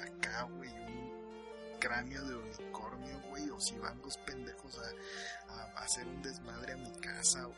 acá, 0.00 0.44
güey, 0.44 0.70
un 0.70 1.78
cráneo 1.78 2.24
de 2.24 2.36
unicornio, 2.36 3.20
güey, 3.28 3.50
o 3.50 3.60
si 3.60 3.76
van 3.78 4.00
dos 4.00 4.16
pendejos 4.24 4.78
a, 4.78 5.52
a, 5.52 5.62
a 5.62 5.84
hacer 5.84 6.06
un 6.06 6.22
desmadre 6.22 6.72
a 6.72 6.76
mi 6.76 6.92
casa, 7.00 7.46
o, 7.46 7.54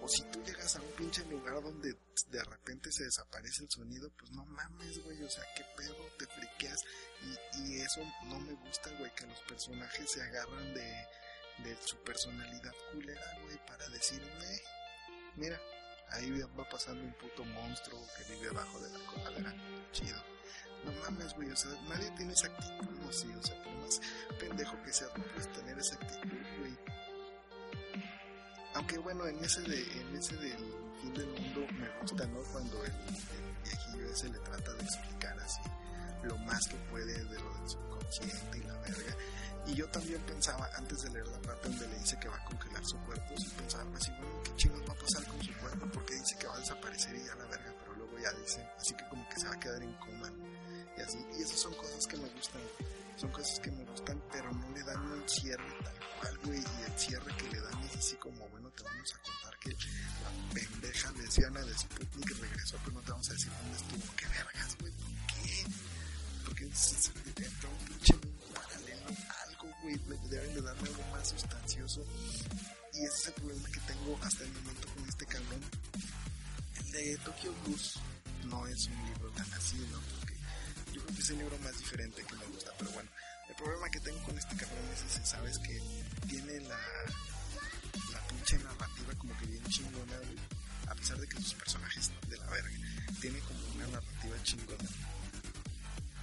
o 0.00 0.08
si 0.08 0.22
tú 0.24 0.42
llegas 0.44 0.76
a 0.76 0.80
un 0.80 0.90
pinche 0.92 1.24
lugar 1.26 1.62
donde 1.62 1.96
de 2.30 2.44
repente 2.44 2.90
se 2.92 3.04
desaparece 3.04 3.64
el 3.64 3.70
sonido, 3.70 4.10
pues 4.18 4.30
no 4.32 4.44
mames, 4.44 5.02
güey, 5.04 5.22
o 5.22 5.30
sea, 5.30 5.44
qué 5.56 5.64
pedo, 5.76 5.94
te 6.18 6.26
friqueas. 6.26 6.82
Y, 7.58 7.80
eso 7.80 8.00
no 8.24 8.38
me 8.40 8.52
gusta, 8.52 8.90
güey, 8.98 9.12
que 9.14 9.26
los 9.26 9.40
personajes 9.40 10.10
se 10.10 10.22
agarran 10.22 10.74
de, 10.74 11.76
su 11.84 11.96
personalidad 12.04 12.72
culera, 12.92 13.38
güey, 13.42 13.56
para 13.66 13.88
decirme, 13.88 14.60
mira, 15.36 15.60
ahí 16.10 16.30
va 16.58 16.68
pasando 16.68 17.02
un 17.02 17.14
puto 17.14 17.44
monstruo 17.44 18.06
que 18.16 18.34
vive 18.34 18.48
abajo 18.50 18.78
de 18.80 18.90
la 18.90 19.06
coladera, 19.06 19.54
chido. 19.92 20.22
No 20.84 20.92
mames, 20.92 21.34
güey, 21.34 21.50
o 21.50 21.56
sea, 21.56 21.70
nadie 21.88 22.10
tiene 22.12 22.32
esa 22.32 22.46
actitud, 22.48 22.90
no 23.00 23.12
sí, 23.12 23.28
o 23.34 23.42
sea, 23.42 23.62
por 23.64 23.72
más 23.74 24.00
pendejo 24.38 24.80
que 24.82 24.92
sea, 24.92 25.08
no 25.16 25.24
puedes 25.24 25.52
tener 25.52 25.78
esa 25.78 25.94
actitud, 25.96 26.38
güey 26.60 27.05
aunque 28.76 28.98
bueno, 28.98 29.26
en 29.26 29.42
ese 29.42 29.62
de, 29.62 29.82
en 30.00 30.16
ese 30.16 30.36
del 30.36 30.58
fin 31.00 31.14
del 31.14 31.26
mundo 31.28 31.66
me 31.72 31.88
gusta, 32.00 32.26
¿no? 32.26 32.40
Cuando 32.52 32.84
el, 32.84 32.92
el 32.92 33.62
viejillo 33.64 34.10
ese 34.10 34.28
le 34.28 34.38
trata 34.40 34.72
de 34.74 34.84
explicar 34.84 35.38
así 35.40 35.60
lo 36.22 36.36
más 36.38 36.60
que 36.68 36.76
puede 36.90 37.24
de 37.24 37.40
lo 37.40 37.54
del 37.54 37.68
subconsciente 37.70 38.58
y 38.58 38.62
la 38.62 38.74
verga. 38.78 39.16
Y 39.66 39.74
yo 39.74 39.88
también 39.88 40.20
pensaba, 40.22 40.68
antes 40.76 41.02
de 41.02 41.10
leer 41.10 41.26
la 41.26 41.40
parte 41.40 41.68
donde 41.68 41.88
le 41.88 41.98
dice 41.98 42.18
que 42.20 42.28
va 42.28 42.36
a 42.36 42.44
congelar 42.44 42.84
su 42.84 42.96
cuerpo, 42.98 43.34
sí 43.36 43.48
pensaba 43.56 43.96
así, 43.96 44.10
bueno, 44.10 44.42
¿qué 44.44 44.56
chingos 44.56 44.80
va 44.88 44.92
a 44.92 44.96
pasar 44.96 45.24
con 45.24 45.42
su 45.42 45.52
cuerpo? 45.54 45.86
Porque 45.92 46.14
dice 46.14 46.36
que 46.38 46.46
va 46.46 46.54
a 46.54 46.58
desaparecer 46.58 47.16
y 47.16 47.24
ya 47.24 47.34
la 47.34 47.46
verga, 47.46 47.74
pero 47.80 47.94
luego 47.94 48.18
ya 48.18 48.32
dice, 48.32 48.68
así 48.78 48.94
que 48.94 49.08
como 49.08 49.28
que 49.28 49.40
se 49.40 49.48
va 49.48 49.54
a 49.54 49.60
quedar 49.60 49.82
en 49.82 49.92
coma. 49.94 50.32
Y 50.96 51.00
así, 51.00 51.18
y 51.38 51.42
esas 51.42 51.58
son 51.58 51.74
cosas 51.74 52.06
que 52.06 52.16
me 52.16 52.28
gustan, 52.28 52.62
son 53.16 53.30
cosas 53.30 53.58
que 53.60 53.70
me 53.70 53.84
gustan, 53.84 54.22
pero 54.30 54.52
no 54.52 54.70
le 54.70 54.82
dan 54.82 55.12
un 55.12 55.28
cierre 55.28 55.74
tal 55.82 56.05
güey, 56.44 56.58
y 56.58 56.90
el 56.90 56.98
cierre 56.98 57.36
que 57.36 57.48
le 57.50 57.60
dan 57.60 57.82
es 57.84 57.96
así 57.96 58.16
como, 58.16 58.48
bueno, 58.48 58.70
te 58.70 58.82
vamos 58.82 59.14
a 59.14 59.18
contar 59.22 59.58
que 59.58 59.70
la 59.70 60.54
pendeja 60.54 61.12
lesbiana 61.12 61.60
de 61.60 61.78
Sputnik 61.78 62.38
regresó, 62.38 62.78
pero 62.84 62.92
no 62.92 63.00
te 63.00 63.10
vamos 63.10 63.30
a 63.30 63.32
decir 63.32 63.52
dónde 63.62 63.76
estuvo, 63.76 64.16
qué 64.16 64.26
vergas, 64.28 64.76
güey, 64.80 64.92
¿por 64.92 65.26
qué? 65.26 65.66
Porque 66.44 66.74
se 66.74 67.10
entra 67.36 67.68
un 67.68 67.78
pinche 67.86 68.14
paralelo, 68.54 69.06
algo, 69.46 69.74
güey, 69.82 69.98
deben 70.28 70.54
de 70.54 70.62
darle 70.62 70.88
algo 70.90 71.02
más 71.12 71.28
sustancioso, 71.28 72.04
y 72.92 73.04
ese 73.04 73.16
es 73.16 73.26
el 73.26 73.32
problema 73.34 73.68
que 73.70 73.80
tengo 73.80 74.18
hasta 74.22 74.44
el 74.44 74.52
momento 74.52 74.88
con 74.94 75.08
este 75.08 75.26
cabrón. 75.26 75.60
El 76.76 76.92
de 76.92 77.18
Tokyo 77.18 77.52
Blues 77.64 77.98
no 78.44 78.66
es 78.66 78.86
un 78.86 79.04
libro 79.06 79.30
tan 79.32 79.52
así, 79.54 79.76
¿no? 79.90 80.00
Porque 80.16 80.34
yo 80.92 81.02
creo 81.02 81.14
que 81.14 81.22
es 81.22 81.30
el 81.30 81.38
libro 81.38 81.58
más 81.58 81.76
diferente 81.78 82.24
que 82.24 82.34
me 82.36 82.46
gusta, 82.46 82.72
pero 82.78 82.90
bueno, 82.92 83.10
problema 83.56 83.88
que 83.90 84.00
tengo 84.00 84.22
con 84.22 84.38
este 84.38 84.56
cabrón 84.56 84.84
es 84.92 85.02
ese, 85.02 85.26
¿sabes? 85.26 85.58
Que 85.58 85.80
tiene 86.28 86.60
la, 86.60 86.78
la 88.12 88.28
pinche 88.28 88.58
narrativa 88.58 89.14
como 89.18 89.36
que 89.38 89.46
bien 89.46 89.64
chingona, 89.64 90.16
güey. 90.18 90.38
A 90.88 90.94
pesar 90.94 91.18
de 91.18 91.26
que 91.26 91.36
sus 91.42 91.54
personajes 91.54 92.10
de 92.28 92.36
la 92.36 92.46
verga, 92.46 92.70
tiene 93.20 93.38
como 93.40 93.66
una 93.74 93.86
narrativa 93.88 94.42
chingona. 94.42 94.88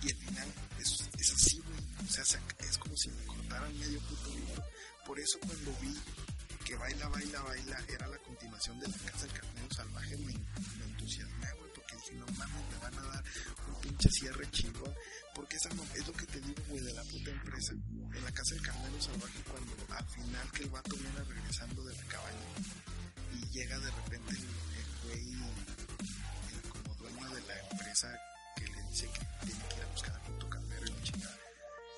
Y 0.01 0.11
al 0.11 0.17
final 0.17 0.53
es, 0.79 1.09
es 1.19 1.33
así, 1.33 1.59
güey. 1.59 2.07
O 2.07 2.11
sea, 2.11 2.23
es 2.59 2.77
como 2.77 2.95
si 2.95 3.09
me 3.09 3.25
cortaran 3.25 3.77
medio 3.79 3.99
puto 4.01 4.29
libro. 4.29 4.63
Por 5.05 5.19
eso 5.19 5.37
cuando 5.39 5.73
vi 5.81 5.97
que 6.63 6.75
Baila, 6.75 7.07
Baila, 7.09 7.41
Baila 7.41 7.77
era 7.89 8.07
la 8.07 8.17
continuación 8.19 8.79
de 8.79 8.87
La 8.87 8.97
Casa 8.97 9.25
del 9.25 9.33
Carnero 9.33 9.73
Salvaje, 9.73 10.17
me, 10.17 10.33
me 10.33 10.85
entusiasmé, 10.85 11.51
güey, 11.57 11.71
porque 11.73 11.95
dije, 11.97 12.13
no 12.13 12.25
mames, 12.37 12.69
me 12.71 12.77
van 12.77 12.97
a 12.99 13.01
dar 13.01 13.23
pinche 13.83 14.09
cierre 14.09 14.49
chingón. 14.51 14.93
Porque 15.35 15.57
esa 15.57 15.69
es 15.69 16.07
lo 16.07 16.13
que 16.13 16.25
te 16.27 16.39
digo, 16.39 16.61
güey, 16.69 16.83
de 16.83 16.93
la 16.93 17.03
puta 17.03 17.31
empresa. 17.31 17.73
En 17.73 18.23
La 18.23 18.31
Casa 18.31 18.55
del 18.55 18.63
Carnero 18.63 19.01
Salvaje, 19.01 19.39
cuando 19.49 19.73
al 19.93 20.09
final 20.09 20.51
que 20.51 20.63
el 20.63 20.69
vato 20.69 20.95
viene 20.95 21.23
regresando 21.23 21.83
de 21.83 21.95
la 21.95 22.03
cabaña 22.03 22.47
y 23.33 23.49
llega 23.49 23.79
de 23.79 23.91
repente 23.91 24.35
el, 24.35 24.45
güey, 25.03 25.23
como 26.69 26.95
dueño 26.95 27.29
de 27.29 27.41
la 27.41 27.59
empresa, 27.71 28.07
que 28.55 28.67
le 28.67 28.83
dice 28.89 29.09
que 29.09 29.45
tiene 29.45 29.67
que 29.69 29.75
ir 29.75 29.83
a 29.83 29.87
buscar 29.87 30.15
a 30.15 30.23
puto 30.23 30.49
carnero 30.49 30.85
y 30.85 30.91
la 30.91 31.03
chingada. 31.03 31.39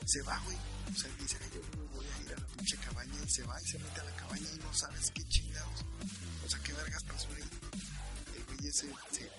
Se 0.06 0.22
va, 0.22 0.40
güey. 0.40 0.58
O 0.92 0.96
sea, 0.98 1.12
dice, 1.20 1.38
yo 1.54 1.62
me 1.78 1.88
voy 1.94 2.06
a 2.06 2.22
ir 2.24 2.34
a 2.34 2.40
la 2.40 2.48
pinche 2.48 2.78
cabaña 2.78 3.20
y 3.22 3.30
se 3.30 3.44
va 3.44 3.62
y 3.62 3.66
se 3.68 3.80
mete 3.80 4.00
a 4.00 4.04
la 4.06 4.16
cabaña 4.16 4.48
y 4.54 4.60
no 4.60 4.74
sabes 4.74 5.12
qué 5.12 5.24
chingados. 5.28 5.86
O 6.46 6.50
sea, 6.50 6.60
qué 6.60 6.74
vergas 6.74 7.04
pasó 7.04 7.28
ahí. 7.36 7.50
El 8.38 8.44
güey 8.46 8.68
ese 8.68 8.88
se 9.12 9.30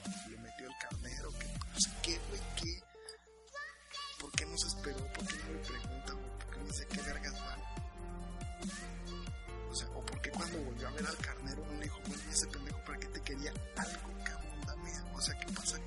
qué, 2.06 2.20
güey? 2.28 2.40
¿Qué? 2.54 2.82
¿Por 4.20 4.30
qué 4.30 4.46
no 4.46 4.56
se 4.56 4.68
esperó? 4.68 4.98
¿Por 5.12 5.26
qué 5.26 5.36
no 5.38 5.52
me 5.52 5.58
pregunta, 5.58 6.12
¿Por 6.38 6.50
qué 6.50 6.58
no 6.60 6.66
dice 6.66 6.86
qué 6.86 7.00
vergas 7.02 7.32
van? 7.32 7.60
O 9.68 9.75
sea, 9.75 9.88
¿o 9.88 10.06
por 10.06 10.20
qué 10.22 10.30
cuando 10.30 10.58
volvió 10.62 10.86
a 10.86 10.90
ver 10.92 11.06
al 11.06 11.16
carnero 11.16 11.66
no 11.66 11.72
le 11.72 11.82
dijo, 11.82 12.00
güey, 12.06 12.20
ese 12.30 12.46
pendejo, 12.46 12.84
¿para 12.84 12.98
qué 12.98 13.08
te 13.08 13.20
quería 13.22 13.52
algo, 13.76 14.25
cabrón? 14.25 14.60
Dame, 14.66 14.90
o 15.14 15.20
sea, 15.20 15.36
¿qué 15.38 15.52
pasa 15.52 15.78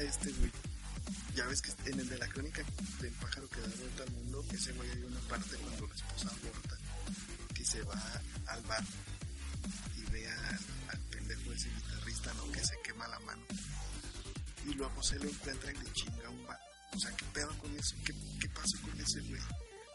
este, 0.00 0.30
güey, 0.32 0.50
ya 1.34 1.46
ves 1.46 1.62
que 1.62 1.72
en 1.90 2.00
el 2.00 2.08
de 2.08 2.18
la 2.18 2.28
crónica 2.28 2.62
del 3.00 3.12
pájaro 3.12 3.48
que 3.48 3.60
da 3.60 3.68
vuelta 3.78 4.02
al 4.04 4.10
mundo, 4.12 4.44
ese 4.52 4.72
güey 4.72 4.90
hay 4.90 5.02
una 5.04 5.20
parte 5.20 5.56
cuando 5.56 5.86
la 5.86 5.94
esposa 5.94 6.28
aborta, 6.28 6.76
que 7.54 7.64
se 7.64 7.82
va 7.82 8.22
al 8.46 8.62
bar 8.62 8.84
y 9.96 10.10
ve 10.10 10.28
al, 10.28 10.58
al 10.90 10.98
pendejo 11.10 11.52
ese 11.52 11.68
guitarrista, 11.70 12.32
¿no? 12.34 12.50
Que 12.52 12.64
se 12.64 12.74
quema 12.84 13.08
la 13.08 13.18
mano. 13.20 13.42
Y 14.66 14.74
luego 14.74 15.02
se 15.02 15.18
lo 15.18 15.28
encuentra 15.28 15.72
y 15.72 15.76
le 15.76 15.92
chinga 15.92 16.28
un 16.30 16.46
bar. 16.46 16.58
O 16.94 16.98
sea, 16.98 17.10
¿qué 17.16 17.24
pedo 17.32 17.58
con 17.58 17.74
eso? 17.76 17.96
¿Qué, 18.04 18.12
qué 18.40 18.48
pasa 18.50 18.78
con 18.82 19.00
ese 19.00 19.20
güey? 19.22 19.42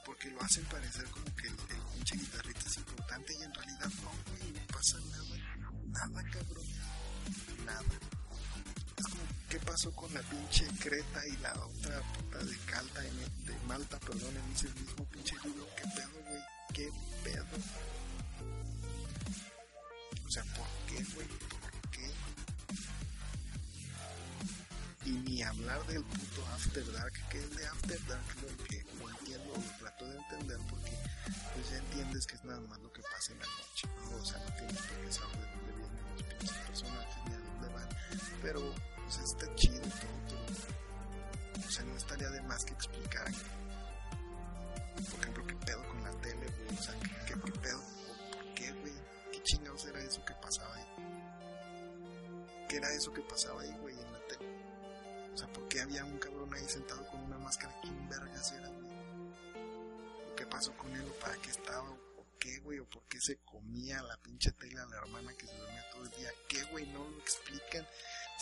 Porque 0.06 0.30
lo 0.32 0.42
hacen 0.42 0.66
parecer 0.66 1.06
como 1.10 1.26
que 1.36 1.48
el 1.48 1.56
pinche 1.94 2.18
guitarrista 2.18 2.70
es 2.70 2.78
importante 2.78 3.34
y 3.40 3.44
en 3.44 3.54
realidad 3.54 3.90
no, 4.02 4.12
güey, 4.32 4.52
no 4.54 4.68
pasa 4.68 4.98
nada. 5.12 5.28
Nada, 5.88 6.24
cabrón. 6.32 6.66
Nada. 7.66 8.17
¿Qué 9.50 9.60
pasó 9.60 9.92
con 9.94 10.14
la 10.14 10.22
pinche 10.22 10.68
Creta 10.80 11.22
y 11.28 11.38
la 11.38 11.54
otra 11.54 12.02
puta 12.14 12.38
de 12.40 12.58
Calta, 12.66 13.06
en, 13.06 13.46
de 13.46 13.58
Malta, 13.68 13.98
perdón, 14.00 14.36
en 14.36 14.54
ese 14.54 14.70
mismo 14.80 15.06
pinche 15.06 15.36
libro? 15.44 15.68
¿Qué 15.76 15.84
pedo, 15.96 16.24
güey? 16.28 16.42
¿Qué 16.74 16.92
pedo? 17.24 17.46
O 20.26 20.30
sea, 20.30 20.44
¿por 20.44 20.68
qué, 20.88 21.04
güey? 21.14 21.28
¿Por 21.28 21.92
qué? 21.92 22.12
Y 25.06 25.12
ni 25.12 25.42
hablar 25.42 25.86
del 25.88 26.04
puto 26.04 26.46
After 26.48 26.92
Dark, 26.92 27.14
que 27.30 27.40
es 27.40 27.56
de 27.56 27.68
After 27.68 28.08
Dark 28.08 28.26
lo 28.42 28.66
que 28.66 28.84
no 29.00 29.10
entiendo, 29.10 29.54
lo 29.54 29.78
trato 29.80 30.06
de 30.10 30.18
entender 30.18 30.58
porque 30.70 30.92
pues 31.54 31.70
ya 31.70 31.78
entiendes 31.78 32.28
que 32.28 32.36
es 32.36 32.44
nada 32.44 32.60
más 32.62 32.80
lo 32.82 32.92
que 32.92 33.02
pasa 33.02 33.32
en 33.32 33.40
la 33.40 33.46
noche, 33.46 33.88
¿no? 34.12 34.18
O 34.18 34.26
sea, 34.26 34.38
no 34.40 34.56
tienes 34.56 34.78
por 34.78 34.98
qué 35.02 35.12
saber 35.12 35.38
de 35.38 35.72
dónde 35.72 35.72
vienen 35.78 36.04
los 36.12 36.24
pinches 36.24 36.58
personajes 36.68 37.18
ni 37.28 37.34
a 37.34 37.40
dónde 37.40 37.70
van, 37.70 37.90
pero 38.42 38.97
pues 39.08 39.20
está 39.20 39.56
chido 39.56 39.80
todo, 39.80 39.90
todo. 40.28 41.66
O 41.66 41.72
sea, 41.72 41.86
no 41.86 41.96
estaría 41.96 42.30
de 42.30 42.42
más 42.42 42.66
que 42.66 42.74
explicaran, 42.74 43.34
por 45.10 45.20
ejemplo, 45.22 45.48
qué 45.48 45.56
pedo 45.66 45.88
con 45.88 46.04
la 46.04 46.12
tele, 46.22 46.46
güey, 46.46 46.78
o 46.78 46.84
sea, 46.84 46.96
qué, 47.26 47.38
pedo, 47.38 47.82
por 48.34 48.54
qué, 48.54 48.72
güey, 48.74 48.94
qué 49.32 49.44
chingados 49.44 49.86
era 49.86 50.02
eso 50.02 50.26
que 50.26 50.34
pasaba 50.34 50.76
ahí. 50.76 50.86
¿Qué 52.68 52.78
era 52.78 52.92
eso 52.94 53.14
que 53.14 53.22
pasaba 53.22 53.62
ahí, 53.62 53.74
güey, 53.80 53.96
en 53.96 54.12
la 54.12 54.20
tele? 54.28 55.34
O 55.34 55.38
sea, 55.38 55.48
¿por 55.54 55.68
qué 55.70 55.82
había 55.82 56.04
un 56.04 56.18
cabrón 56.18 56.54
ahí 56.54 56.68
sentado 56.68 57.08
con 57.08 57.22
una 57.22 57.38
máscara? 57.38 57.74
¿Quién 57.82 58.10
vergas 58.10 58.52
era, 58.52 58.68
güey? 58.68 58.88
¿O 60.32 60.36
¿Qué 60.36 60.46
pasó 60.48 60.76
con 60.76 60.94
él? 60.94 61.08
¿O 61.10 61.20
para 61.20 61.36
qué 61.38 61.52
estaba? 61.52 61.90
¿O 61.92 62.26
qué, 62.40 62.60
güey? 62.60 62.80
¿O 62.80 62.90
por 62.90 63.04
qué 63.04 63.20
se 63.22 63.38
comía 63.38 64.02
la 64.02 64.18
pinche 64.18 64.52
tele 64.52 64.82
a 64.82 64.86
la 64.88 64.98
hermana 64.98 65.34
que 65.36 65.48
se 65.48 65.56
dormía 65.56 65.90
todo 65.92 66.04
el 66.04 66.12
día? 66.12 66.30
¿Qué, 66.50 66.64
güey? 66.72 66.88
No 66.88 67.08
lo 67.08 67.20
explican. 67.20 67.88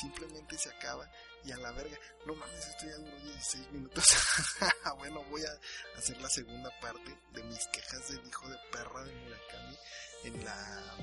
Simplemente 0.05 0.55
se 0.55 0.69
acaba 0.69 1.09
y 1.43 1.51
a 1.51 1.57
la 1.57 1.71
verga. 1.71 1.97
No 2.27 2.35
mames, 2.35 2.67
esto 2.67 2.85
ya 2.85 2.95
duró 2.97 3.19
16 3.21 3.71
minutos. 3.71 4.05
bueno, 4.99 5.23
voy 5.31 5.41
a 5.43 5.97
hacer 5.97 6.21
la 6.21 6.29
segunda 6.29 6.69
parte 6.79 7.17
de 7.33 7.43
mis 7.43 7.65
quejas 7.69 8.07
del 8.09 8.27
hijo 8.27 8.47
de 8.47 8.57
perra 8.71 9.03
de 9.03 9.15
Murakami 9.15 9.77
en 10.25 10.45
la 10.45 10.95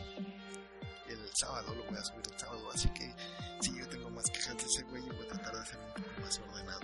el 1.08 1.30
sábado, 1.34 1.74
lo 1.74 1.84
voy 1.84 1.98
a 1.98 2.04
subir 2.04 2.22
el 2.32 2.38
sábado, 2.38 2.70
así 2.72 2.88
que 2.90 3.12
si 3.60 3.76
yo 3.76 3.86
tengo 3.88 4.08
más 4.08 4.24
quejas 4.30 4.56
de 4.56 4.64
ese 4.64 4.82
güey, 4.84 5.02
voy 5.02 5.26
a 5.26 5.28
tratar 5.28 5.52
de 5.52 5.60
hacer 5.60 5.78
un 5.78 5.94
poco 5.94 6.20
más 6.20 6.38
ordenado. 6.38 6.80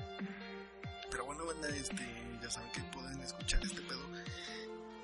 Pero 1.11 1.25
bueno, 1.25 1.47
banda, 1.47 1.69
este, 1.69 2.39
ya 2.43 2.51
saben 2.51 2.71
que 2.73 2.83
pueden 2.93 3.21
escuchar 3.21 3.65
este 3.65 3.81
pedo 3.83 4.07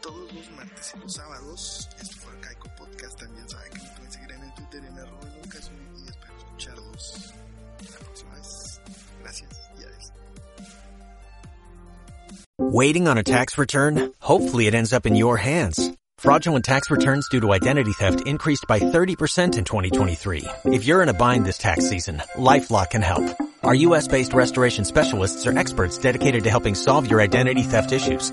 todos 0.04 0.32
los 0.34 0.50
martes 0.50 0.92
y 0.94 1.00
los 1.00 1.14
sábados. 1.14 1.88
Esto 1.98 2.16
fue 2.18 2.34
Podcast, 2.76 3.18
también 3.18 3.48
saben 3.48 3.72
que 3.72 3.78
me 3.82 3.88
pueden 3.96 4.12
seguir 4.12 4.32
en 4.32 4.42
el 4.42 4.54
Twitter 4.54 4.82
en 4.84 4.98
arroba 4.98 5.28
y 5.34 6.08
espero 6.08 6.36
escucharlos 6.36 7.32
la 7.80 7.98
próxima 7.98 8.34
vez. 8.34 8.80
Gracias 9.22 9.50
y 9.78 9.82
adiós. 9.82 10.12
Waiting 12.58 13.08
on 13.08 13.18
a 13.18 13.22
tax 13.22 13.56
return? 13.56 14.12
Hopefully 14.20 14.66
it 14.66 14.74
ends 14.74 14.92
up 14.92 15.06
in 15.06 15.16
your 15.16 15.38
hands. 15.38 15.90
Fraudulent 16.18 16.64
tax 16.64 16.90
returns 16.90 17.28
due 17.30 17.40
to 17.40 17.52
identity 17.52 17.92
theft 17.92 18.26
increased 18.26 18.66
by 18.68 18.80
30% 18.80 19.56
in 19.56 19.64
2023. 19.64 20.44
If 20.66 20.84
you're 20.84 21.02
in 21.02 21.08
a 21.08 21.14
bind 21.14 21.46
this 21.46 21.58
tax 21.58 21.88
season, 21.88 22.22
LifeLock 22.36 22.90
can 22.90 23.02
help. 23.02 23.24
Our 23.62 23.74
U.S.-based 23.74 24.34
restoration 24.34 24.84
specialists 24.84 25.46
are 25.46 25.58
experts 25.58 25.98
dedicated 25.98 26.44
to 26.44 26.50
helping 26.50 26.74
solve 26.74 27.10
your 27.10 27.20
identity 27.22 27.62
theft 27.62 27.92
issues. 27.92 28.32